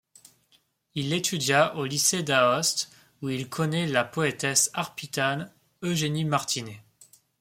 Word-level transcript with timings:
Il 0.95 1.13
étudia 1.13 1.75
au 1.75 1.85
Lycée 1.85 2.23
d'Aoste 2.23 2.89
où 3.21 3.29
il 3.29 3.47
connaît 3.49 3.85
la 3.85 4.03
poétesse 4.03 4.71
arpitane 4.73 5.53
Eugénie 5.83 6.25
Martinet. 6.25 6.81